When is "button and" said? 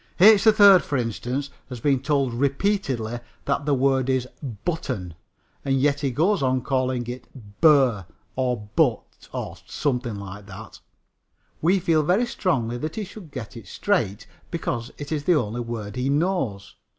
4.65-5.79